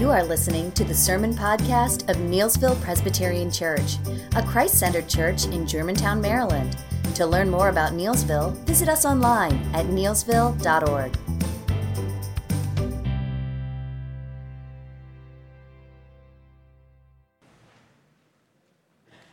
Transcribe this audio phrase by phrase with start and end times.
[0.00, 3.96] You are listening to the Sermon Podcast of Neelsville Presbyterian Church,
[4.34, 6.74] a Christ centered church in Germantown, Maryland.
[7.16, 11.12] To learn more about Neelsville, visit us online at neelsville.org.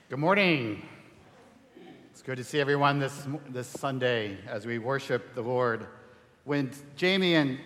[0.09, 0.85] Good morning.
[2.11, 5.87] It's good to see everyone this, this Sunday as we worship the Lord.
[6.43, 7.57] When Jamie and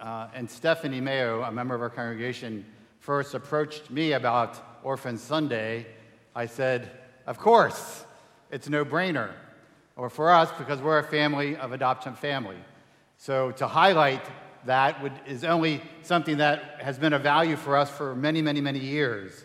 [0.00, 2.64] uh, and Stephanie Mayo, a member of our congregation,
[2.98, 5.86] first approached me about Orphan Sunday,
[6.34, 6.90] I said,
[7.26, 8.04] Of course,
[8.50, 9.32] it's a no brainer.
[9.96, 12.56] Or for us, because we're a family of adoption family.
[13.18, 14.22] So to highlight
[14.64, 18.60] that would, is only something that has been a value for us for many, many,
[18.60, 19.44] many years.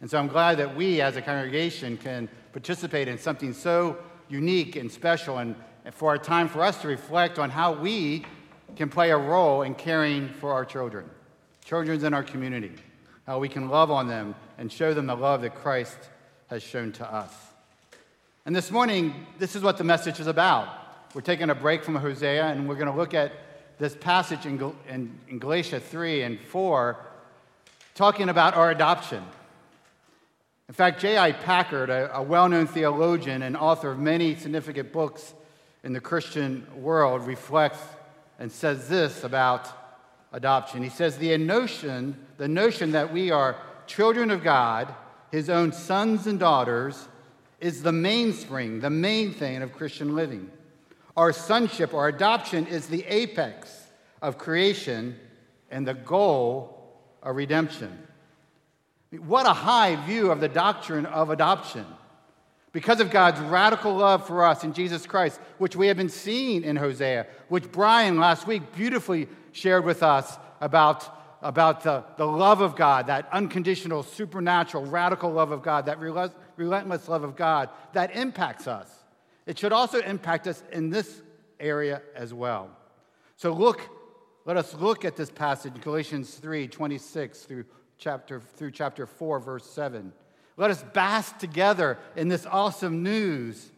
[0.00, 3.96] And so I'm glad that we as a congregation can participate in something so
[4.28, 5.56] unique and special and
[5.92, 8.24] for a time for us to reflect on how we
[8.76, 11.08] can play a role in caring for our children,
[11.64, 12.72] children in our community,
[13.26, 15.98] how we can love on them and show them the love that Christ
[16.48, 17.34] has shown to us.
[18.44, 20.68] And this morning, this is what the message is about.
[21.14, 23.32] We're taking a break from Hosea and we're going to look at
[23.78, 26.96] this passage in, Gal- in, in Galatia 3 and 4,
[27.94, 29.24] talking about our adoption.
[30.68, 31.32] In fact, J.I.
[31.32, 35.32] Packer, a, a well known theologian and author of many significant books
[35.82, 37.78] in the Christian world, reflects
[38.38, 39.68] and says this about
[40.32, 40.82] adoption.
[40.82, 43.56] He says the notion, the notion that we are
[43.86, 44.94] children of God,
[45.30, 47.08] his own sons and daughters,
[47.60, 50.50] is the mainspring, the main thing of Christian living.
[51.16, 53.86] Our sonship, our adoption, is the apex
[54.20, 55.16] of creation
[55.70, 58.06] and the goal of redemption.
[59.10, 61.86] What a high view of the doctrine of adoption.
[62.76, 66.62] Because of God's radical love for us in Jesus Christ, which we have been seeing
[66.62, 71.08] in Hosea, which Brian last week beautifully shared with us about,
[71.40, 77.08] about the, the love of God, that unconditional, supernatural, radical love of God, that relentless
[77.08, 78.90] love of God that impacts us.
[79.46, 81.22] It should also impact us in this
[81.58, 82.68] area as well.
[83.36, 83.80] So look,
[84.44, 87.64] let us look at this passage, Galatians 3, 26 through
[87.96, 90.12] chapter, through chapter 4, verse 7.
[90.56, 93.70] Let us bask together in this awesome news,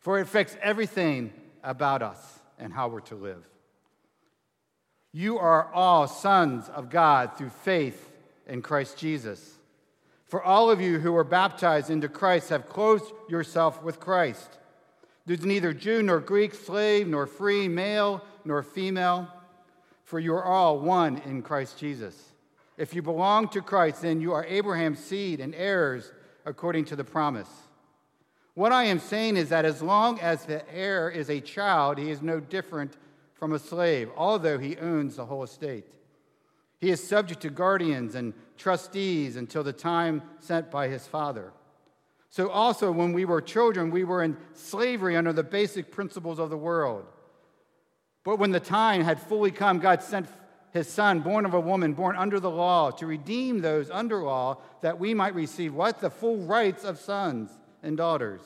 [0.00, 1.32] for it affects everything
[1.62, 3.44] about us and how we're to live.
[5.12, 8.10] You are all sons of God through faith
[8.46, 9.58] in Christ Jesus.
[10.26, 14.58] For all of you who were baptized into Christ have clothed yourself with Christ.
[15.26, 19.28] There's neither Jew nor Greek, slave nor free, male nor female,
[20.04, 22.29] for you are all one in Christ Jesus.
[22.80, 26.10] If you belong to Christ, then you are Abraham's seed and heirs
[26.46, 27.50] according to the promise.
[28.54, 32.10] What I am saying is that as long as the heir is a child, he
[32.10, 32.96] is no different
[33.34, 35.84] from a slave, although he owns the whole estate.
[36.78, 41.52] He is subject to guardians and trustees until the time set by his father.
[42.30, 46.48] So, also, when we were children, we were in slavery under the basic principles of
[46.48, 47.04] the world.
[48.24, 50.28] But when the time had fully come, God sent
[50.72, 54.58] his son, born of a woman, born under the law, to redeem those under law,
[54.82, 56.00] that we might receive what?
[56.00, 57.50] The full rights of sons
[57.82, 58.40] and daughters.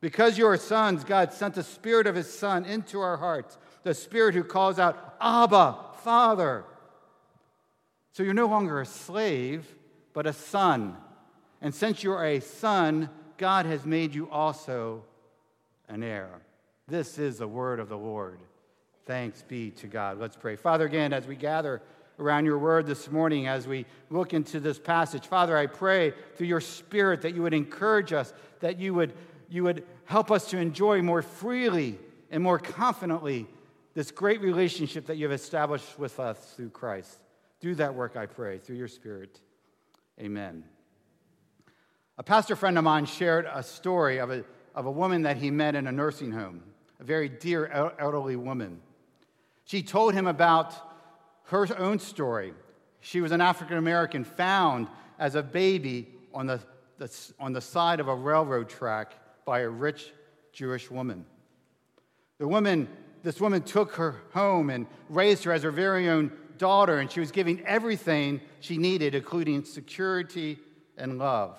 [0.00, 3.94] Because you are sons, God sent the Spirit of His Son into our hearts, the
[3.94, 6.64] Spirit who calls out, Abba, Father.
[8.12, 9.66] So you're no longer a slave,
[10.12, 10.96] but a son.
[11.60, 15.04] And since you are a son, God has made you also
[15.88, 16.40] an heir.
[16.88, 18.40] This is the word of the Lord.
[19.06, 20.18] Thanks be to God.
[20.18, 20.56] Let's pray.
[20.56, 21.82] Father, again, as we gather
[22.18, 26.46] around your word this morning, as we look into this passage, Father, I pray through
[26.46, 29.14] your spirit that you would encourage us, that you would,
[29.48, 31.98] you would help us to enjoy more freely
[32.30, 33.46] and more confidently
[33.94, 37.18] this great relationship that you have established with us through Christ.
[37.60, 39.40] Do that work, I pray, through your spirit.
[40.20, 40.64] Amen.
[42.18, 44.44] A pastor friend of mine shared a story of a,
[44.74, 46.62] of a woman that he met in a nursing home,
[47.00, 47.66] a very dear
[47.98, 48.80] elderly woman.
[49.70, 50.74] She told him about
[51.44, 52.54] her own story.
[52.98, 56.58] She was an African American found as a baby on the,
[56.98, 57.08] the,
[57.38, 59.12] on the side of a railroad track
[59.44, 60.10] by a rich
[60.52, 61.24] Jewish woman.
[62.38, 62.88] The woman,
[63.22, 67.20] this woman took her home and raised her as her very own daughter, and she
[67.20, 70.58] was giving everything she needed, including security
[70.96, 71.56] and love.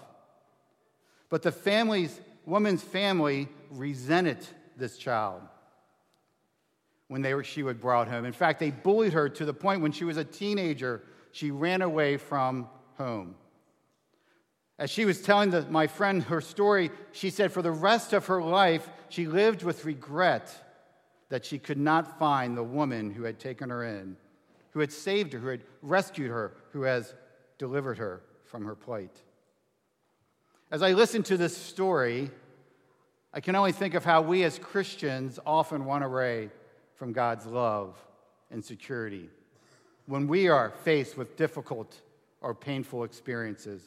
[1.30, 4.46] But the family's woman's family resented
[4.76, 5.44] this child
[7.12, 8.24] when they were, she was brought home.
[8.24, 11.04] In fact, they bullied her to the point when she was a teenager,
[11.34, 13.36] she ran away from home.
[14.80, 18.28] As she was telling the, my friend her story, she said for the rest of
[18.28, 20.50] her life, she lived with regret
[21.28, 24.16] that she could not find the woman who had taken her in
[24.70, 27.14] who had saved her, who had rescued her, who has
[27.58, 29.22] delivered her from her plight.
[30.72, 32.32] As I listen to this story,
[33.34, 36.52] I can only think of how we as Christians often run away
[37.02, 37.98] from God's love
[38.52, 39.28] and security
[40.06, 42.00] when we are faced with difficult
[42.42, 43.82] or painful experiences,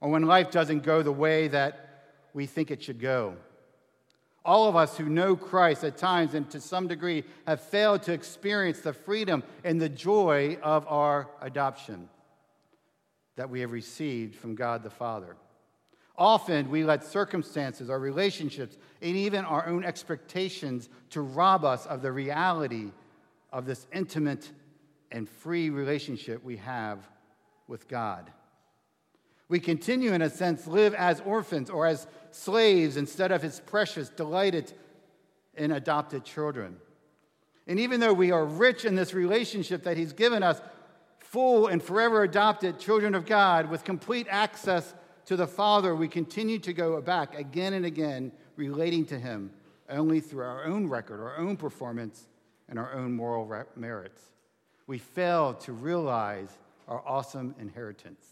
[0.00, 2.04] or when life doesn't go the way that
[2.34, 3.34] we think it should go.
[4.44, 8.12] All of us who know Christ at times and to some degree have failed to
[8.12, 12.08] experience the freedom and the joy of our adoption
[13.34, 15.34] that we have received from God the Father.
[16.16, 22.02] Often we let circumstances, our relationships, and even our own expectations to rob us of
[22.02, 22.90] the reality
[23.52, 24.50] of this intimate
[25.10, 26.98] and free relationship we have
[27.66, 28.30] with God.
[29.48, 34.08] We continue, in a sense, live as orphans or as slaves instead of his precious,
[34.08, 34.72] delighted
[35.54, 36.76] and adopted children.
[37.66, 40.60] And even though we are rich in this relationship that he's given us,
[41.18, 44.94] full and forever adopted children of God with complete access
[45.26, 49.50] to the Father, we continue to go back again and again, relating to him
[49.88, 52.26] only through our own record, our own performance,
[52.68, 54.22] and our own moral merits.
[54.86, 56.48] We fail to realize
[56.88, 58.24] our awesome inheritance.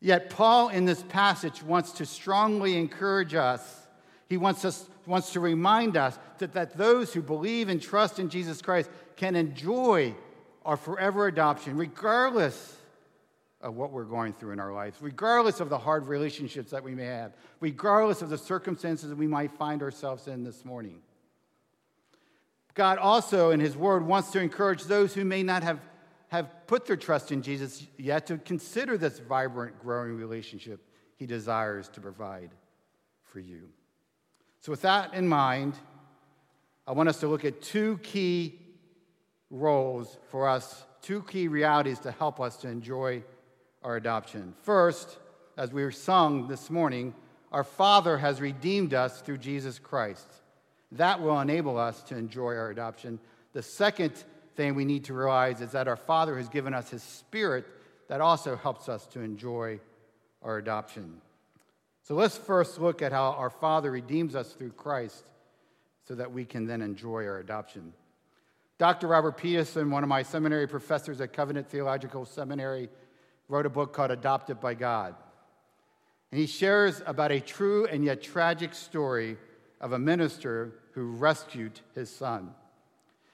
[0.00, 3.86] Yet, Paul in this passage wants to strongly encourage us.
[4.28, 8.28] He wants, us, wants to remind us that, that those who believe and trust in
[8.28, 10.14] Jesus Christ can enjoy
[10.64, 12.76] our forever adoption, regardless
[13.62, 16.94] of what we're going through in our lives, regardless of the hard relationships that we
[16.94, 21.00] may have, regardless of the circumstances we might find ourselves in this morning.
[22.74, 25.78] God also, in His Word, wants to encourage those who may not have
[26.32, 30.80] have put their trust in Jesus yet to consider this vibrant, growing relationship
[31.14, 32.48] he desires to provide
[33.22, 33.68] for you.
[34.60, 35.74] So, with that in mind,
[36.86, 38.58] I want us to look at two key
[39.50, 43.22] roles for us, two key realities to help us to enjoy
[43.84, 44.54] our adoption.
[44.62, 45.18] First,
[45.56, 47.14] as we were sung this morning,
[47.50, 50.26] our Father has redeemed us through Jesus Christ.
[50.92, 53.18] That will enable us to enjoy our adoption.
[53.52, 54.12] The second
[54.56, 57.66] thing we need to realize is that our Father has given us His Spirit
[58.08, 59.80] that also helps us to enjoy
[60.42, 61.20] our adoption.
[62.02, 65.30] So let's first look at how our Father redeems us through Christ
[66.06, 67.92] so that we can then enjoy our adoption.
[68.78, 69.06] Dr.
[69.06, 72.88] Robert Peterson, one of my seminary professors at Covenant Theological Seminary,
[73.52, 75.14] wrote a book called Adopted by God.
[76.30, 79.36] And he shares about a true and yet tragic story
[79.78, 82.54] of a minister who rescued his son.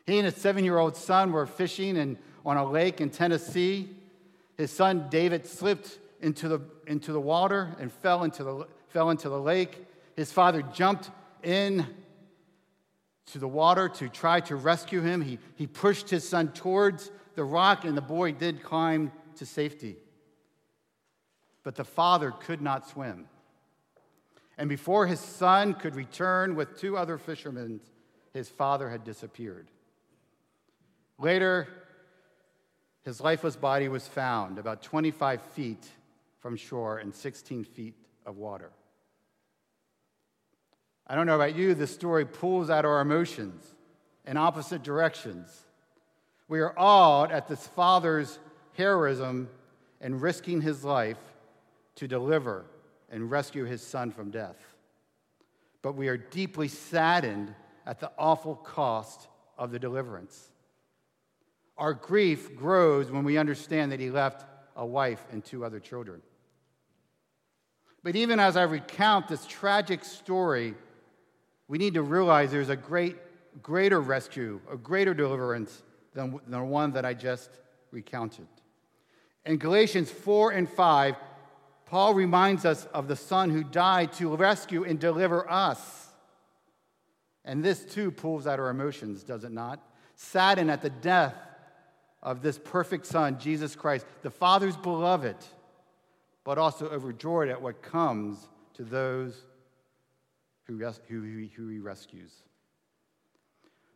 [0.07, 3.91] He and his seven year old son were fishing in, on a lake in Tennessee.
[4.57, 9.29] His son David slipped into the, into the water and fell into the, fell into
[9.29, 9.87] the lake.
[10.17, 11.13] His father jumped
[11.45, 11.87] in
[13.27, 15.23] to the water to try to rescue him.
[15.23, 19.97] He, he pushed his son towards the rock, and the boy did climb to safety.
[21.69, 23.27] But the father could not swim.
[24.57, 27.81] And before his son could return with two other fishermen,
[28.33, 29.69] his father had disappeared.
[31.19, 31.69] Later,
[33.05, 35.87] his lifeless body was found about 25 feet
[36.41, 38.71] from shore and 16 feet of water.
[41.07, 43.75] I don't know about you, this story pulls out our emotions
[44.27, 45.65] in opposite directions.
[46.49, 48.39] We are awed at this father's
[48.73, 49.51] heroism
[50.01, 51.19] and risking his life
[51.99, 52.65] to deliver
[53.11, 54.57] and rescue his son from death.
[55.83, 57.55] But we are deeply saddened
[57.87, 60.51] at the awful cost of the deliverance.
[61.77, 64.45] Our grief grows when we understand that he left
[64.77, 66.23] a wife and two other children.
[68.05, 70.75] But even as I recount this tragic story,
[71.67, 73.17] we need to realize there's a great,
[73.61, 75.83] greater rescue, a greater deliverance
[76.15, 77.51] than the one that I just
[77.91, 78.47] recounted.
[79.45, 81.17] In Galatians 4 and 5,
[81.89, 86.09] Paul reminds us of the Son who died to rescue and deliver us.
[87.47, 89.81] And this too pulls out our emotions, does it not?
[90.15, 91.35] Saddened at the death
[92.23, 95.37] of this perfect Son, Jesus Christ, the Father's beloved,
[96.45, 99.47] but also overjoyed at what comes to those
[100.65, 100.79] who,
[101.09, 102.33] who, who he rescues.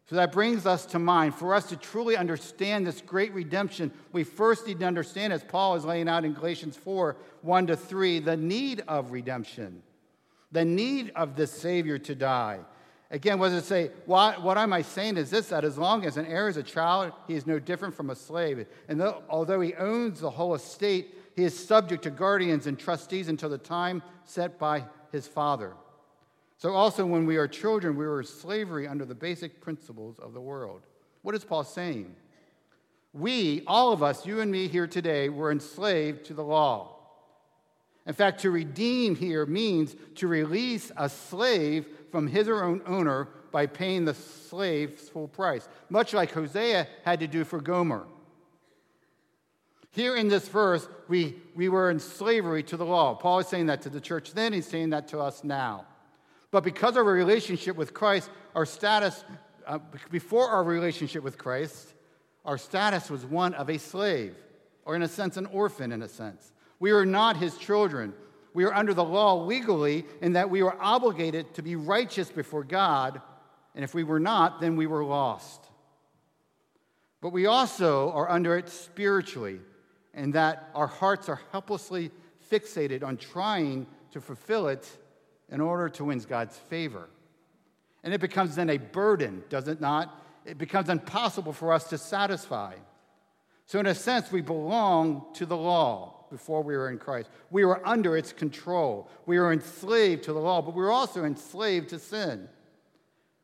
[0.07, 1.35] So that brings us to mind.
[1.35, 5.77] For us to truly understand this great redemption, we first need to understand, as Paul
[5.77, 9.83] is laying out in Galatians 4 1 to 3, the need of redemption,
[10.51, 12.61] the need of this Savior to die.
[13.11, 13.91] Again, what does it say?
[14.07, 16.63] What, what am I saying is this that as long as an heir is a
[16.63, 18.67] child, he is no different from a slave.
[18.89, 23.29] And though, although he owns the whole estate, he is subject to guardians and trustees
[23.29, 25.75] until the time set by his father.
[26.63, 30.41] So, also, when we are children, we were slavery under the basic principles of the
[30.41, 30.83] world.
[31.23, 32.15] What is Paul saying?
[33.13, 37.01] We, all of us, you and me here today, were enslaved to the law.
[38.07, 43.27] In fact, to redeem here means to release a slave from his or own owner
[43.51, 48.07] by paying the slave's full price, much like Hosea had to do for Gomer.
[49.91, 53.17] Here in this verse, we, we were in slavery to the law.
[53.17, 55.87] Paul is saying that to the church then, he's saying that to us now.
[56.53, 59.25] But because of our relationship with Christ, our status,
[59.67, 59.79] uh,
[60.11, 61.95] before our relationship with Christ,
[62.45, 64.37] our status was one of a slave,
[64.85, 66.53] or in a sense, an orphan, in a sense.
[66.79, 68.13] We were not his children.
[68.53, 72.65] We were under the law legally in that we were obligated to be righteous before
[72.65, 73.23] God,
[73.75, 75.65] and if we were not, then we were lost.
[77.23, 79.61] But we also are under it spiritually
[80.13, 82.11] in that our hearts are helplessly
[82.51, 84.99] fixated on trying to fulfill it
[85.53, 87.09] in order to win God's favor.
[88.03, 90.19] And it becomes then a burden, does it not?
[90.45, 92.75] It becomes impossible for us to satisfy.
[93.67, 97.31] So, in a sense, we belong to the law before we were in Christ.
[97.51, 99.09] We were under its control.
[99.27, 102.49] We were enslaved to the law, but we were also enslaved to sin,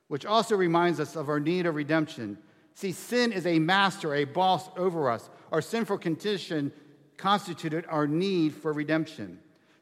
[0.08, 2.38] which also reminds us of our need of redemption.
[2.74, 5.28] See, sin is a master, a boss over us.
[5.52, 6.72] Our sinful condition
[7.16, 9.38] constituted our need for redemption.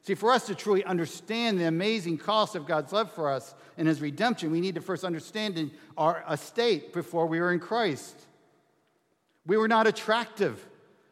[0.07, 3.89] See, for us to truly understand the amazing cost of God's love for us and
[3.89, 8.17] his redemption, we need to first understand our estate before we were in Christ.
[9.45, 10.65] We were not attractive.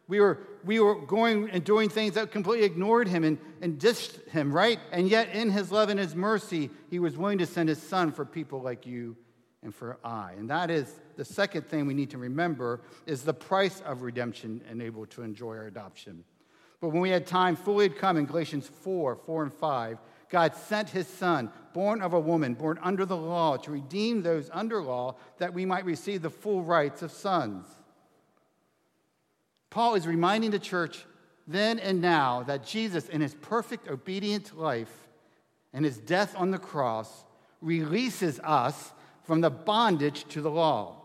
[0.08, 4.16] We were, we were going and doing things that completely ignored him and, and dished
[4.30, 4.80] him, right?
[4.90, 8.12] And yet, in his love and his mercy, he was willing to send his son
[8.12, 9.14] for people like you
[9.62, 10.32] and for I.
[10.38, 14.62] And that is the second thing we need to remember is the price of redemption
[14.70, 16.24] and able to enjoy our adoption.
[16.80, 20.54] But when we had time fully had come in Galatians 4, 4 and 5, God
[20.54, 24.82] sent his son, born of a woman, born under the law, to redeem those under
[24.82, 27.66] law that we might receive the full rights of sons.
[29.70, 31.04] Paul is reminding the church
[31.46, 34.92] then and now that Jesus, in his perfect obedient life
[35.72, 37.24] and his death on the cross,
[37.60, 38.92] releases us
[39.22, 41.02] from the bondage to the law,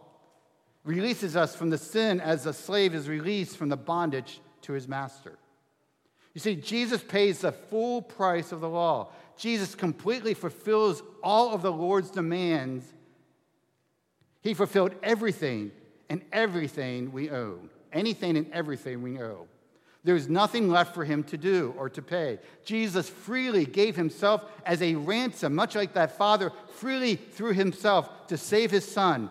[0.84, 4.88] releases us from the sin as a slave is released from the bondage to his
[4.88, 5.38] master.
[6.34, 9.10] You see, Jesus pays the full price of the law.
[9.38, 12.86] Jesus completely fulfills all of the Lord's demands.
[14.42, 15.72] He fulfilled everything
[16.10, 17.60] and everything we owe.
[17.92, 19.48] Anything and everything we owe.
[20.04, 22.40] There's nothing left for him to do or to pay.
[22.66, 28.38] Jesus freely gave himself as a ransom, much like that father freely threw himself to
[28.38, 29.30] save his son,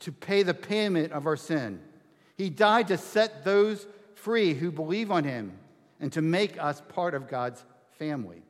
[0.00, 1.80] to pay the payment of our sin.
[2.36, 5.52] He died to set those free who believe on him
[6.00, 7.64] and to make us part of God's
[7.98, 8.42] family.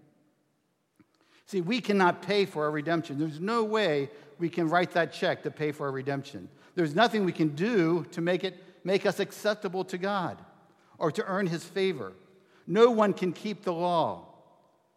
[1.46, 3.18] See, we cannot pay for our redemption.
[3.18, 6.48] There's no way we can write that check to pay for our redemption.
[6.74, 10.38] There's nothing we can do to make it make us acceptable to God
[10.98, 12.12] or to earn his favor.
[12.66, 14.26] No one can keep the law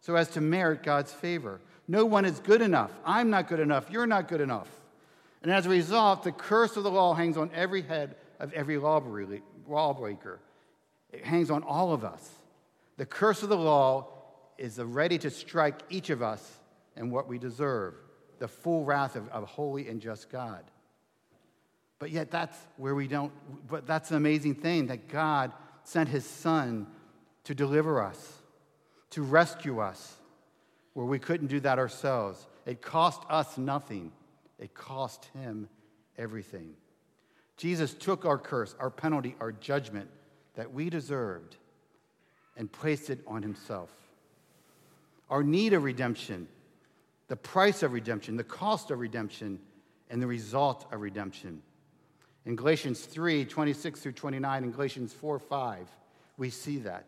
[0.00, 1.60] so as to merit God's favor.
[1.88, 2.92] No one is good enough.
[3.04, 3.90] I'm not good enough.
[3.90, 4.68] You're not good enough.
[5.42, 8.78] And as a result, the curse of the law hangs on every head of every
[8.78, 10.40] lawbreaker.
[11.12, 12.30] It hangs on all of us.
[12.96, 14.08] The curse of the law
[14.58, 16.58] is ready to strike each of us
[16.96, 17.94] and what we deserve
[18.38, 20.64] the full wrath of, of holy and just God.
[21.98, 23.32] But yet, that's where we don't,
[23.68, 25.52] but that's an amazing thing that God
[25.84, 26.88] sent his son
[27.44, 28.42] to deliver us,
[29.10, 30.16] to rescue us,
[30.94, 32.46] where we couldn't do that ourselves.
[32.66, 34.10] It cost us nothing,
[34.58, 35.68] it cost him
[36.18, 36.74] everything.
[37.56, 40.10] Jesus took our curse, our penalty, our judgment
[40.54, 41.56] that we deserved
[42.56, 43.90] and placed it on himself.
[45.30, 46.48] Our need of redemption,
[47.28, 49.58] the price of redemption, the cost of redemption,
[50.10, 51.62] and the result of redemption.
[52.44, 55.88] In Galatians 3 26 through 29, and Galatians 4 5,
[56.36, 57.06] we see that.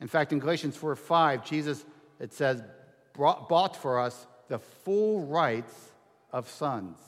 [0.00, 1.84] In fact, in Galatians 4 5, Jesus,
[2.18, 2.62] it says,
[3.16, 5.92] bought for us the full rights
[6.32, 6.98] of sons,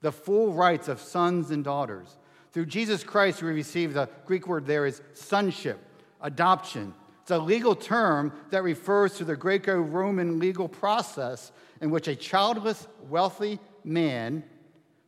[0.00, 2.16] the full rights of sons and daughters.
[2.52, 5.78] Through Jesus Christ, we receive the Greek word there is sonship,
[6.24, 6.92] adoption.
[7.22, 12.16] It's a legal term that refers to the Greco Roman legal process in which a
[12.16, 14.42] childless, wealthy man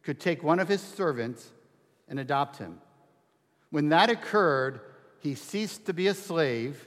[0.02, 1.50] could take one of his servants
[2.08, 2.78] and adopt him.
[3.70, 4.80] When that occurred,
[5.18, 6.87] he ceased to be a slave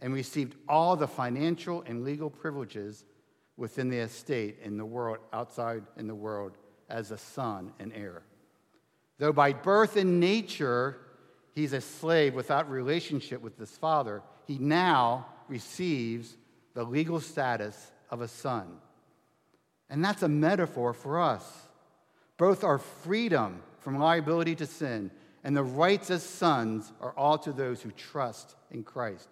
[0.00, 3.04] and received all the financial and legal privileges
[3.56, 6.56] within the estate in the world, outside in the world,
[6.88, 8.22] as a son and heir.
[9.18, 10.98] Though by birth and nature
[11.54, 16.36] he's a slave without relationship with his father, he now receives
[16.74, 18.78] the legal status of a son.
[19.88, 21.44] And that's a metaphor for us.
[22.36, 25.10] Both our freedom from liability to sin
[25.44, 29.28] and the rights as sons are all to those who trust in Christ.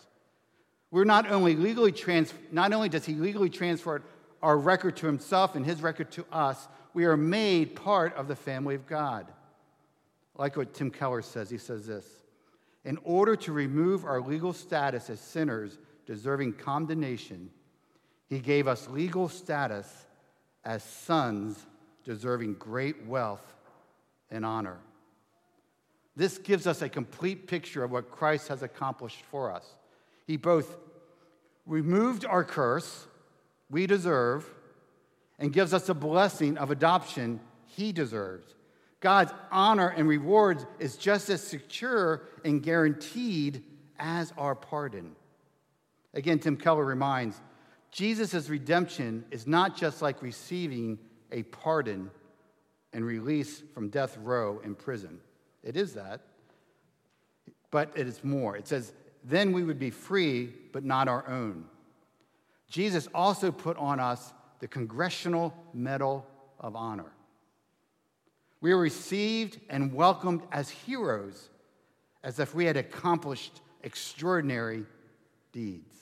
[0.90, 4.02] We're not only legally trans- not only does he legally transfer
[4.42, 8.36] our record to himself and his record to us, we are made part of the
[8.36, 9.26] family of God.
[10.36, 12.06] Like what Tim Keller says, he says this
[12.84, 17.50] In order to remove our legal status as sinners deserving condemnation,
[18.28, 20.06] he gave us legal status
[20.64, 21.66] as sons
[22.04, 23.54] deserving great wealth
[24.30, 24.78] and honor.
[26.16, 29.66] This gives us a complete picture of what Christ has accomplished for us.
[30.26, 30.76] He both
[31.66, 33.06] removed our curse,
[33.70, 34.48] we deserve,
[35.38, 38.54] and gives us a blessing of adoption he deserves.
[39.02, 43.64] God's honor and rewards is just as secure and guaranteed
[43.98, 45.16] as our pardon.
[46.14, 47.40] Again, Tim Keller reminds
[47.90, 50.98] Jesus' redemption is not just like receiving
[51.32, 52.10] a pardon
[52.92, 55.18] and release from death row in prison.
[55.64, 56.20] It is that,
[57.72, 58.56] but it is more.
[58.56, 58.92] It says,
[59.24, 61.64] then we would be free, but not our own.
[62.68, 66.24] Jesus also put on us the Congressional Medal
[66.60, 67.12] of Honor.
[68.62, 71.50] We were received and welcomed as heroes,
[72.22, 74.86] as if we had accomplished extraordinary
[75.52, 75.94] deeds.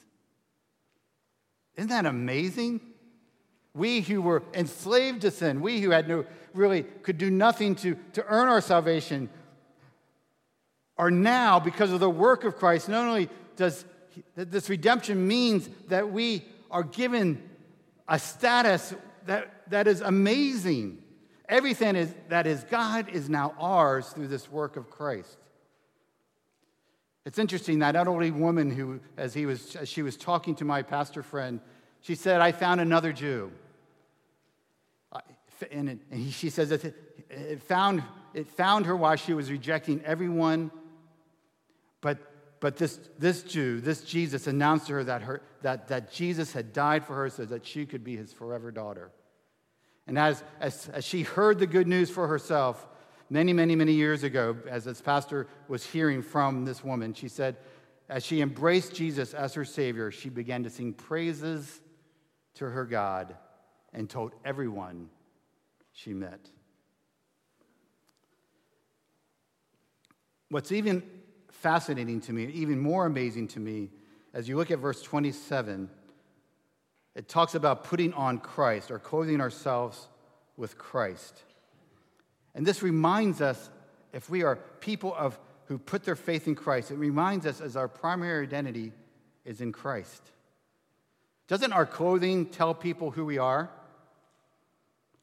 [1.76, 2.82] Isn't that amazing?
[3.74, 7.96] We who were enslaved to sin, we who had no really could do nothing to,
[8.12, 9.30] to earn our salvation,
[10.98, 13.86] are now, because of the work of Christ, not only does
[14.36, 17.42] this redemption means that we are given
[18.06, 18.92] a status
[19.24, 21.02] that, that is amazing.
[21.50, 25.36] Everything is, that is God is now ours through this work of Christ.
[27.26, 30.80] It's interesting that elderly woman who, as, he was, as she was talking to my
[30.80, 31.60] pastor friend,
[32.00, 33.52] she said, I found another Jew.
[35.70, 36.94] And, she says that
[37.28, 38.02] it found,
[38.32, 40.70] it found her while she was rejecting everyone
[42.00, 42.18] but,
[42.60, 46.72] but this, this Jew, this Jesus, announced to her that, her that, that Jesus had
[46.72, 49.10] died for her so that she could be his forever daughter.
[50.10, 52.84] And as, as, as she heard the good news for herself,
[53.30, 57.56] many, many, many years ago, as this pastor was hearing from this woman, she said,
[58.08, 61.80] as she embraced Jesus as her Savior, she began to sing praises
[62.54, 63.36] to her God
[63.92, 65.10] and told everyone
[65.92, 66.50] she met.
[70.48, 71.04] What's even
[71.52, 73.90] fascinating to me, even more amazing to me,
[74.34, 75.88] as you look at verse 27,
[77.14, 80.08] it talks about putting on Christ or clothing ourselves
[80.56, 81.42] with Christ.
[82.54, 83.70] And this reminds us,
[84.12, 87.76] if we are people of, who put their faith in Christ, it reminds us as
[87.76, 88.92] our primary identity
[89.44, 90.22] is in Christ.
[91.48, 93.70] Doesn't our clothing tell people who we are?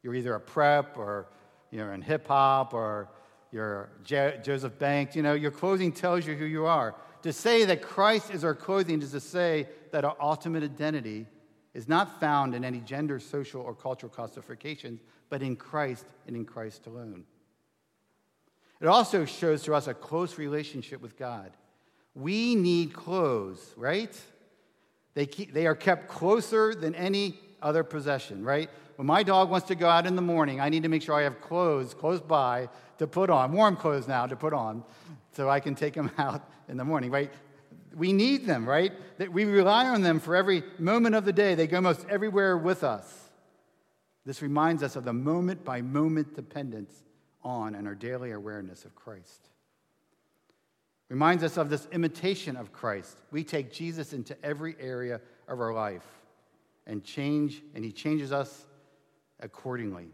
[0.04, 1.28] You're either a prep or
[1.72, 3.10] you're in hip hop or
[3.52, 6.96] your Joseph Banks, you know, your clothing tells you who you are.
[7.24, 11.26] To say that Christ is our clothing is to say that our ultimate identity
[11.78, 16.44] is not found in any gender, social, or cultural classifications, but in Christ and in
[16.44, 17.24] Christ alone.
[18.82, 21.52] It also shows to us a close relationship with God.
[22.16, 24.20] We need clothes, right?
[25.14, 28.72] They, keep, they are kept closer than any other possession, right?
[28.96, 31.14] When my dog wants to go out in the morning, I need to make sure
[31.14, 34.84] I have clothes close by to put on, warm clothes now to put on,
[35.34, 37.32] so I can take him out in the morning, right?
[37.96, 38.92] We need them, right?
[39.18, 41.56] That we rely on them for every moment of the day.
[41.56, 43.30] They go most everywhere with us.
[44.26, 46.94] This reminds us of the moment by moment dependence
[47.44, 49.50] on and our daily awareness of Christ.
[51.10, 53.18] Reminds us of this imitation of Christ.
[53.32, 56.06] We take Jesus into every area of our life
[56.86, 58.68] and change, and he changes us
[59.40, 60.10] accordingly.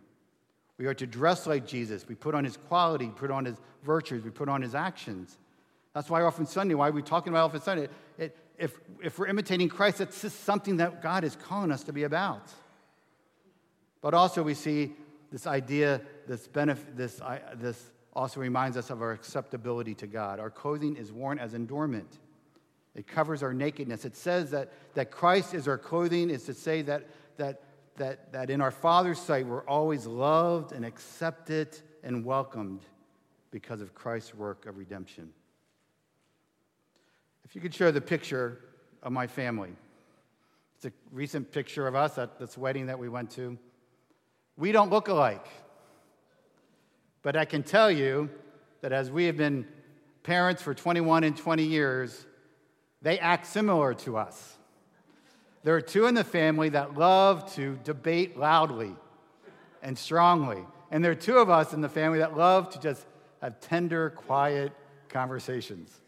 [0.78, 2.08] We are to dress like Jesus.
[2.08, 5.38] We put on his quality, put on his virtues, we put on his actions.
[5.94, 9.28] That's why Orphan Sunday, why are we're talking about Orphan Sunday, it, if, if we're
[9.28, 12.52] imitating Christ, that's just something that God is calling us to be about.
[14.02, 14.94] But also we see
[15.32, 17.22] this idea, this benefit, this,
[17.56, 20.40] this also reminds us of our acceptability to God.
[20.40, 22.20] Our clothing is worn as adornment.
[22.96, 24.06] It covers our nakedness.
[24.06, 27.64] It says that, that Christ is our clothing, is to say that, that
[27.98, 32.82] that, that in our Father's sight we're always loved and accepted and welcomed
[33.52, 35.30] because of Christ's work of redemption.
[37.54, 38.58] If you could show the picture
[39.04, 39.70] of my family.
[40.76, 43.60] It's a recent picture of us at this wedding that we went to.
[44.58, 45.46] We don't look alike.
[47.22, 48.32] But I can tell you
[48.82, 49.68] that as we have been
[50.24, 52.26] parents for 21 and 20 years,
[53.04, 54.58] they act similar to us.
[55.62, 58.96] There are two in the family that love to debate loudly
[59.84, 60.66] and strongly.
[60.90, 63.06] And there are two of us in the family that love to just
[63.44, 64.72] have tender, quiet
[65.08, 66.00] conversations.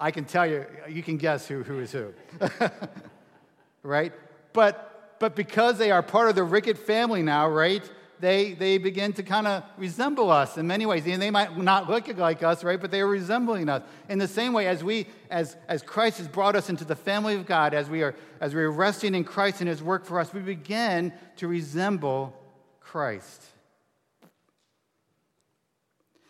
[0.00, 2.12] I can tell you, you can guess who, who is who.
[3.82, 4.12] right?
[4.52, 7.82] But, but because they are part of the Rickett family now, right?
[8.20, 11.06] They, they begin to kind of resemble us in many ways.
[11.06, 12.80] And they might not look like us, right?
[12.80, 13.82] But they are resembling us.
[14.08, 17.34] In the same way as we, as, as Christ has brought us into the family
[17.34, 20.20] of God, as we are as we are resting in Christ and his work for
[20.20, 22.34] us, we begin to resemble
[22.80, 23.44] Christ.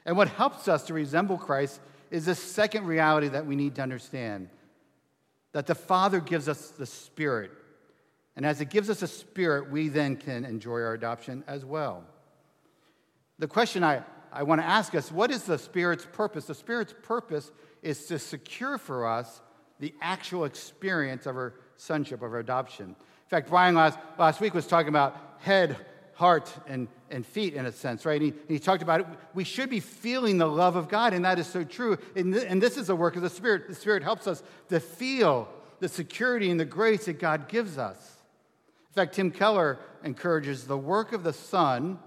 [0.07, 3.83] And what helps us to resemble Christ is this second reality that we need to
[3.83, 4.49] understand
[5.53, 7.51] that the Father gives us the Spirit.
[8.37, 12.05] And as it gives us a spirit, we then can enjoy our adoption as well.
[13.41, 16.45] The question I, I want to ask us what is the Spirit's purpose?
[16.45, 17.51] The Spirit's purpose
[17.83, 19.43] is to secure for us
[19.81, 22.91] the actual experience of our sonship, of our adoption.
[22.91, 25.77] In fact, Brian last, last week was talking about head,
[26.19, 28.21] heart, and and feet in a sense, right?
[28.21, 29.07] He, he talked about it.
[29.35, 31.99] We should be feeling the love of God, and that is so true.
[32.17, 33.69] And, th- and this is the work of the Spirit.
[33.69, 35.49] The Spirit helps us to feel
[35.81, 37.97] the security and the grace that God gives us.
[38.91, 41.99] In fact, Tim Keller encourages the work of the Son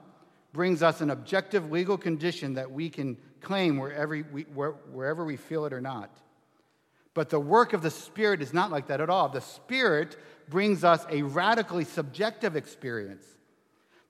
[0.54, 5.38] brings us an objective legal condition that we can claim wherever we, where, wherever we
[5.38, 6.10] feel it or not.
[7.14, 9.30] But the work of the Spirit is not like that at all.
[9.30, 10.18] The Spirit
[10.50, 13.24] brings us a radically subjective experience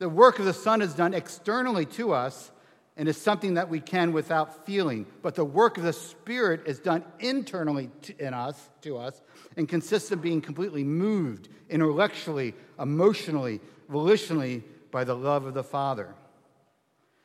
[0.01, 2.51] the work of the Son is done externally to us
[2.97, 5.05] and is something that we can without feeling.
[5.21, 9.21] But the work of the Spirit is done internally to, in us, to us,
[9.57, 13.61] and consists of being completely moved intellectually, emotionally,
[13.91, 16.15] volitionally by the love of the Father.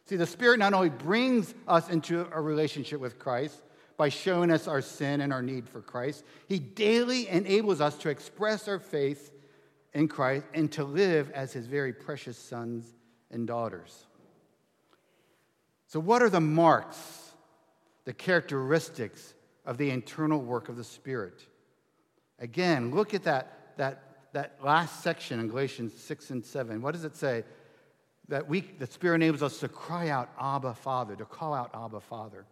[0.05, 3.63] See, the Spirit not only brings us into a relationship with Christ
[3.97, 8.11] by showing us our sin and our need for Christ, He daily enables us to
[8.11, 9.31] express our faith
[9.95, 12.95] in Christ and to live as his very precious sons
[13.31, 14.07] and daughters.
[15.87, 17.33] So, what are the marks,
[18.05, 21.47] the characteristics of the internal work of the Spirit?
[22.39, 26.83] Again, look at that, that, that last section in Galatians 6 and 7.
[26.83, 27.45] What does it say?
[28.29, 32.01] That we, the Spirit enables us to cry out, Abba, Father, to call out, Abba,
[32.01, 32.45] Father.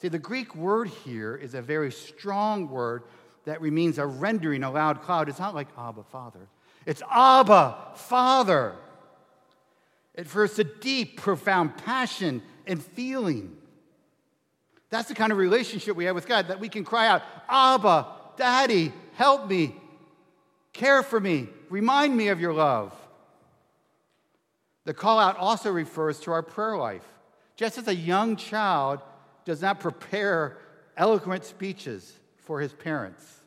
[0.00, 3.04] See, the Greek word here is a very strong word
[3.44, 5.28] that means a rendering, a loud cloud.
[5.28, 6.40] It's not like Abba, Father.
[6.86, 8.74] It's Abba, Father.
[10.14, 13.56] It refers to deep, profound passion and feeling.
[14.90, 18.06] That's the kind of relationship we have with God that we can cry out, Abba,
[18.36, 19.74] Daddy, help me,
[20.72, 22.94] care for me, remind me of your love.
[24.84, 27.04] The call out also refers to our prayer life.
[27.56, 29.00] Just as a young child
[29.44, 30.58] does not prepare
[30.96, 33.40] eloquent speeches for his parents,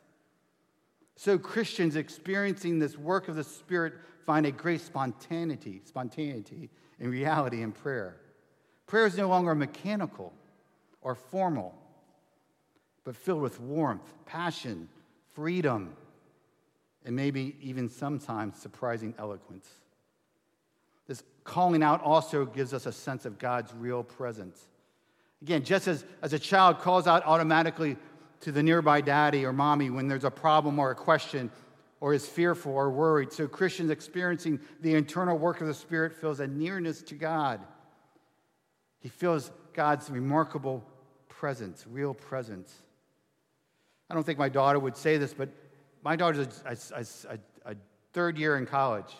[1.15, 3.93] so Christians experiencing this work of the Spirit
[4.25, 8.17] find a great spontaneity, spontaneity in reality in prayer.
[8.86, 10.31] Prayer is no longer mechanical
[11.01, 11.73] or formal,
[13.03, 14.89] but filled with warmth, passion,
[15.33, 15.95] freedom,
[17.03, 19.67] and maybe even sometimes surprising eloquence.
[21.07, 24.67] This calling out also gives us a sense of God's real presence.
[25.41, 27.97] Again, just as, as a child calls out automatically
[28.41, 31.50] to the nearby daddy or mommy when there's a problem or a question
[32.00, 33.32] or is fearful or worried.
[33.32, 37.62] So Christians experiencing the internal work of the Spirit feels a nearness to God.
[39.00, 40.84] He feels God's remarkable
[41.30, 42.73] presence, real presence.
[44.10, 45.50] I don't think my daughter would say this, but
[46.04, 47.76] my daughter's a, a, a, a
[48.13, 49.13] third year in college,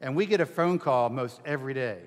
[0.00, 1.98] and we get a phone call most every day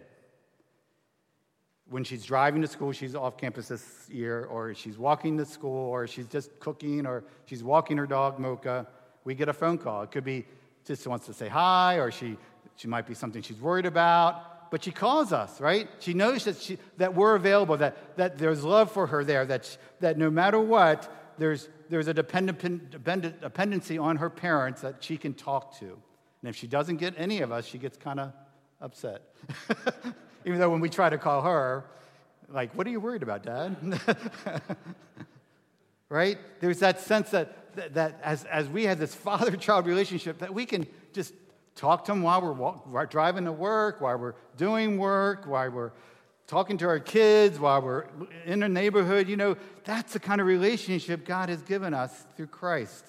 [1.89, 5.89] when she's driving to school, she's off campus this year, or she's walking to school,
[5.89, 8.87] or she's just cooking, or she's walking her dog, Mocha,
[9.23, 10.01] we get a phone call.
[10.03, 10.45] It could be
[10.85, 12.37] just wants to say hi, or she,
[12.75, 15.87] she might be something she's worried about, but she calls us, right?
[15.99, 19.65] She knows that, she, that we're available, that, that there's love for her there, that,
[19.65, 25.03] she, that no matter what, there's, there's a dependent, dependent, dependency on her parents that
[25.03, 25.85] she can talk to.
[25.85, 28.33] And if she doesn't get any of us, she gets kind of
[28.79, 29.21] upset.
[30.45, 31.83] Even though when we try to call her,
[32.49, 33.75] like, what are you worried about, Dad?
[36.09, 36.37] right?
[36.59, 40.53] There's that sense that, that, that as, as we have this father child relationship, that
[40.53, 41.33] we can just
[41.75, 45.91] talk to them while we're walk, driving to work, while we're doing work, while we're
[46.47, 48.05] talking to our kids, while we're
[48.45, 49.27] in the neighborhood.
[49.27, 53.05] You know, that's the kind of relationship God has given us through Christ.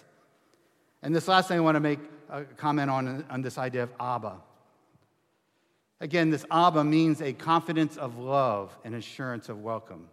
[1.03, 3.91] And this last thing I want to make a comment on, on this idea of
[4.01, 4.39] Abba.
[6.01, 10.09] Again, this Abba means a confidence of love and assurance of welcome.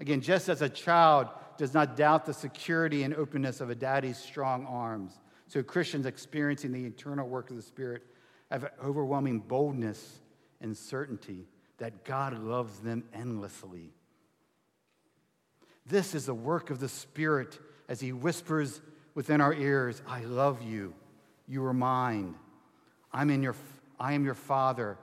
[0.00, 1.28] Again, just as a child
[1.58, 6.72] does not doubt the security and openness of a daddy's strong arms, so Christians experiencing
[6.72, 8.02] the internal work of the Spirit
[8.50, 10.20] have overwhelming boldness
[10.60, 11.46] and certainty
[11.78, 13.92] that God loves them endlessly.
[15.84, 18.80] This is the work of the Spirit as He whispers
[19.14, 20.94] within our ears, I love you.
[21.48, 22.36] You are mine.
[23.12, 23.56] I'm in your,
[23.98, 24.96] I am your Father,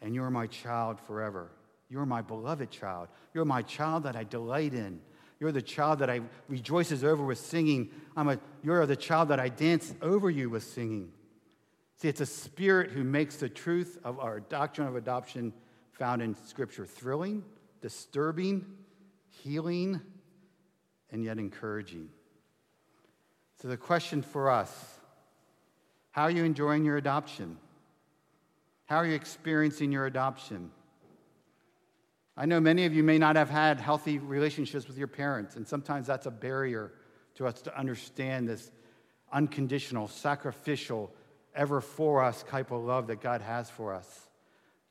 [0.00, 1.50] and you are my child forever.
[1.88, 3.08] You're my beloved child.
[3.34, 5.00] You're my child that I delight in.
[5.40, 7.90] You're the child that I rejoices over with singing.
[8.16, 11.12] I'm a, you're the child that I dance over you with singing.
[11.96, 15.52] See, it's a spirit who makes the truth of our doctrine of adoption
[15.92, 17.44] found in Scripture thrilling,
[17.82, 18.64] disturbing,
[19.28, 20.00] healing,
[21.10, 22.08] and yet encouraging.
[23.60, 24.72] So, the question for us
[26.12, 27.56] how are you enjoying your adoption?
[28.90, 30.72] How are you experiencing your adoption?
[32.36, 35.64] I know many of you may not have had healthy relationships with your parents, and
[35.64, 36.90] sometimes that's a barrier
[37.36, 38.72] to us to understand this
[39.32, 41.08] unconditional, sacrificial,
[41.54, 44.28] ever for us type of love that God has for us.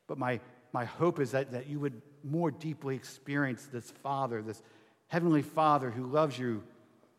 [0.07, 0.39] But my,
[0.71, 4.63] my hope is that, that you would more deeply experience this Father, this
[5.07, 6.63] Heavenly Father who loves you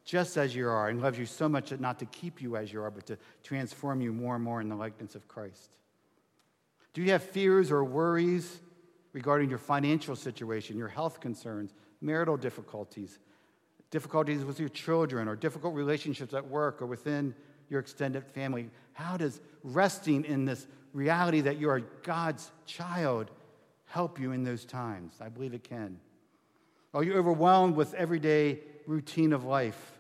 [0.07, 2.73] just as you are and loves you so much that not to keep you as
[2.73, 5.77] you are, but to transform you more and more in the likeness of Christ.
[6.93, 8.61] Do you have fears or worries
[9.13, 13.19] regarding your financial situation, your health concerns, marital difficulties,
[13.91, 17.35] difficulties with your children, or difficult relationships at work or within
[17.69, 18.71] your extended family?
[18.93, 23.31] How does resting in this reality that you are God's child
[23.87, 25.15] help you in those times?
[25.21, 25.99] I believe it can.
[26.93, 29.99] Are you overwhelmed with everyday routine of life?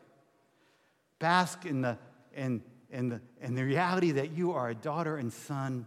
[1.20, 1.98] Bask in the,
[2.34, 5.86] in, in, the, in the reality that you are a daughter and son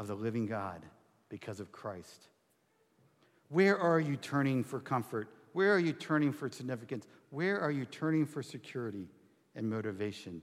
[0.00, 0.80] of the living God
[1.28, 2.28] because of Christ.
[3.50, 5.28] Where are you turning for comfort?
[5.52, 7.06] Where are you turning for significance?
[7.28, 9.08] Where are you turning for security
[9.54, 10.40] and motivation?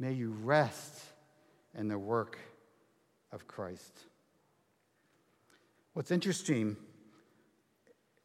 [0.00, 1.02] May you rest
[1.78, 2.36] in the work
[3.30, 3.96] of Christ.
[5.92, 6.76] What's interesting,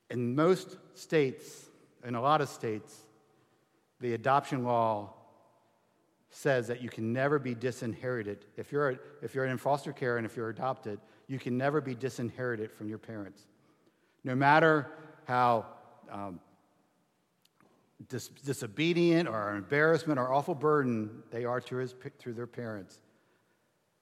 [0.09, 1.67] in most states,
[2.03, 3.01] in a lot of states,
[3.99, 5.13] the adoption law
[6.31, 8.45] says that you can never be disinherited.
[8.55, 11.93] If you're, if you're in foster care and if you're adopted, you can never be
[11.93, 13.45] disinherited from your parents.
[14.23, 14.87] No matter
[15.25, 15.65] how
[16.09, 16.39] um,
[18.07, 23.01] dis- disobedient or embarrassment or awful burden they are to, his, to their parents,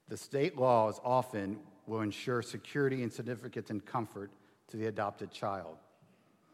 [0.08, 4.32] the state laws often will ensure security and significance and comfort
[4.68, 5.78] to the adopted child,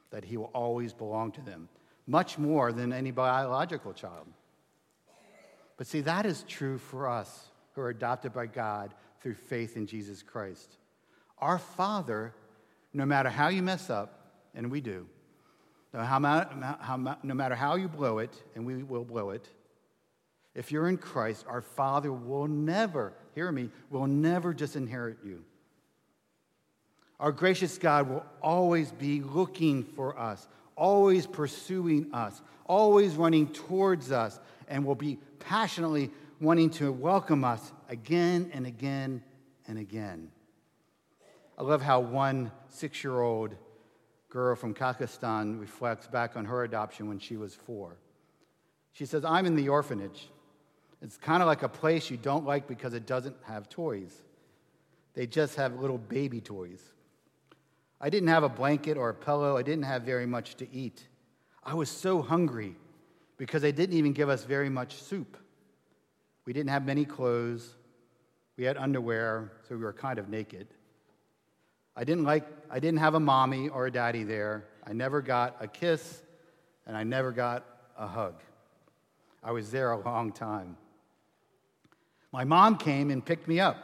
[0.09, 1.67] that he will always belong to them,
[2.07, 4.25] much more than any biological child.
[5.77, 9.87] But see, that is true for us who are adopted by God through faith in
[9.87, 10.77] Jesus Christ.
[11.39, 12.33] Our Father,
[12.93, 14.19] no matter how you mess up,
[14.53, 15.05] and we do,
[15.93, 19.47] no, matter how you blow it, and we will blow it,
[20.53, 25.43] if you're in Christ, our Father will never, hear me, will never disinherit you.
[27.19, 34.11] Our gracious God will always be looking for us, always pursuing us, always running towards
[34.11, 39.23] us, and will be passionately wanting to welcome us again and again
[39.67, 40.29] and again.
[41.57, 43.55] I love how one six year old
[44.29, 47.97] girl from Pakistan reflects back on her adoption when she was four.
[48.91, 50.29] She says, I'm in the orphanage.
[51.01, 54.13] It's kind of like a place you don't like because it doesn't have toys.
[55.13, 56.81] They just have little baby toys.
[58.01, 59.57] I didn't have a blanket or a pillow.
[59.57, 61.07] I didn't have very much to eat.
[61.63, 62.75] I was so hungry
[63.37, 65.37] because they didn't even give us very much soup.
[66.45, 67.73] We didn't have many clothes.
[68.57, 70.67] We had underwear, so we were kind of naked.
[71.95, 74.65] I didn't like I didn't have a mommy or a daddy there.
[74.85, 76.21] I never got a kiss
[76.85, 77.65] and I never got
[77.97, 78.41] a hug.
[79.43, 80.77] I was there a long time.
[82.31, 83.77] My mom came and picked me up.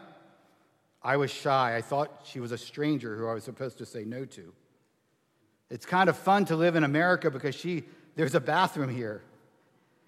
[1.02, 1.76] I was shy.
[1.76, 4.54] I thought she was a stranger who I was supposed to say no to.
[5.70, 7.84] It's kind of fun to live in America because she,
[8.16, 9.24] there's a bathroom here.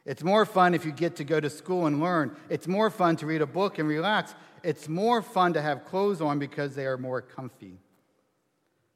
[0.06, 2.36] It's more fun if you get to go to school and learn.
[2.50, 4.36] It's more fun to read a book and relax.
[4.62, 7.80] It's more fun to have clothes on because they are more comfy.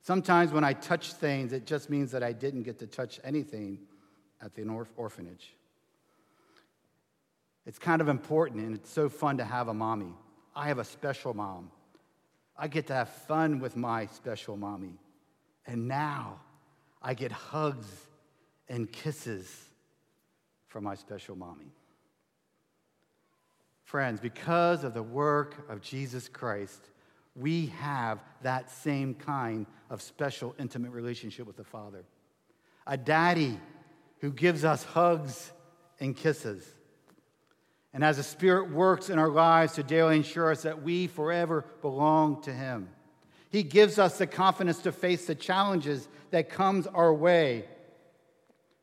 [0.02, 3.80] Sometimes when I touch things, it just means that I didn't get to touch anything
[4.42, 4.64] at the
[4.96, 5.54] orphanage.
[7.66, 10.14] It's kind of important and it's so fun to have a mommy.
[10.56, 11.72] I have a special mom.
[12.58, 14.98] I get to have fun with my special mommy.
[15.66, 16.40] And now
[17.02, 17.88] I get hugs
[18.70, 19.67] and kisses
[20.68, 21.72] from my special mommy.
[23.84, 26.90] Friends, because of the work of Jesus Christ,
[27.36, 32.04] we have that same kind of special, intimate relationship with the Father.
[32.86, 33.60] A daddy
[34.20, 35.52] who gives us hugs
[36.00, 36.68] and kisses
[37.98, 41.66] and as the Spirit works in our lives to daily ensure us that we forever
[41.82, 42.90] belong to Him.
[43.50, 47.66] He gives us the confidence to face the challenges that comes our way.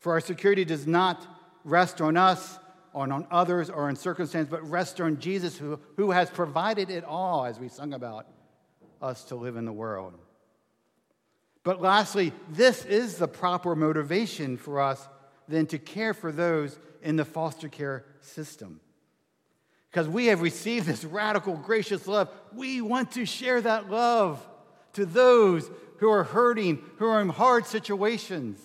[0.01, 1.27] For our security does not
[1.64, 2.59] rest on us,
[2.92, 7.05] or on others, or on circumstance, but rest on Jesus, who, who has provided it
[7.05, 8.27] all, as we sung about
[9.03, 10.14] us to live in the world.
[11.64, 15.09] But lastly, this is the proper motivation for us
[15.48, 18.81] then to care for those in the foster care system.
[19.90, 22.29] Because we have received this radical, gracious love.
[22.53, 24.44] We want to share that love
[24.94, 28.59] to those who are hurting, who are in hard situations.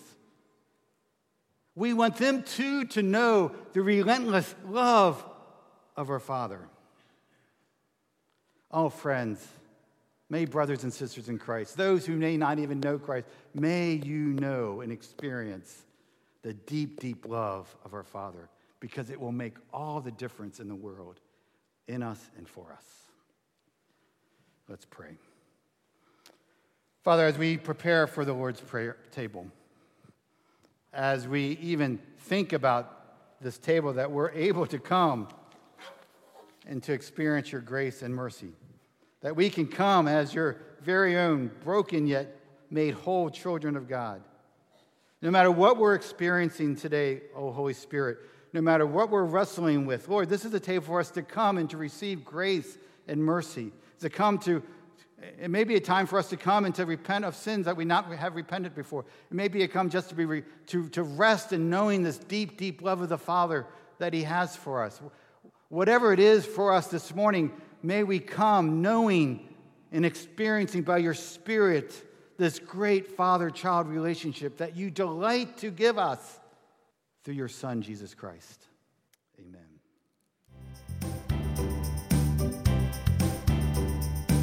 [1.80, 5.24] We want them too to know the relentless love
[5.96, 6.60] of our Father.
[8.70, 9.48] Oh, friends,
[10.30, 14.34] may brothers and sisters in Christ, those who may not even know Christ, may you
[14.34, 15.86] know and experience
[16.42, 18.50] the deep, deep love of our Father
[18.82, 21.22] because it will make all the difference in the world,
[21.88, 22.84] in us and for us.
[24.68, 25.15] Let's pray.
[27.06, 29.50] Father, as we prepare for the Lord's prayer table,
[30.93, 32.95] as we even think about
[33.41, 35.28] this table, that we're able to come
[36.67, 38.52] and to experience your grace and mercy.
[39.21, 44.21] That we can come as your very own, broken yet made whole children of God.
[45.21, 48.19] No matter what we're experiencing today, oh Holy Spirit,
[48.54, 51.58] no matter what we're wrestling with, Lord, this is a table for us to come
[51.58, 54.63] and to receive grace and mercy, to come to
[55.21, 57.75] it may be a time for us to come and to repent of sins that
[57.75, 59.05] we not have repented before.
[59.29, 62.17] It may be a come just to be re, to, to rest in knowing this
[62.17, 63.65] deep, deep love of the Father
[63.97, 65.01] that He has for us.
[65.69, 67.51] Whatever it is for us this morning,
[67.84, 69.47] may we come knowing
[69.91, 72.05] and experiencing by your Spirit
[72.38, 76.39] this great father child relationship that you delight to give us
[77.23, 78.68] through your Son, Jesus Christ.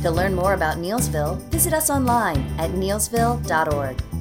[0.07, 4.16] To learn more about Neelsville, visit us online at neelsville.org.